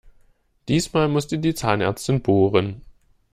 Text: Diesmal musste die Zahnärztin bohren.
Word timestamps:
Diesmal 0.67 1.07
musste 1.09 1.37
die 1.37 1.53
Zahnärztin 1.53 2.23
bohren. 2.23 2.81